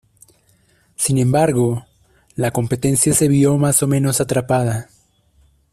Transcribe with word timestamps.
Sin 0.95 1.19
embargo, 1.19 1.85
la 2.35 2.49
competencia 2.49 3.13
se 3.13 3.27
vio 3.27 3.59
más 3.59 3.83
o 3.83 3.87
menos 3.87 4.19
atrapada. 4.19 4.89